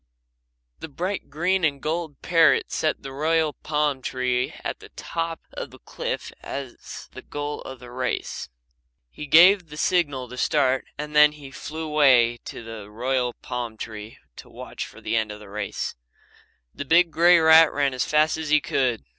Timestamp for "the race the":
15.39-16.83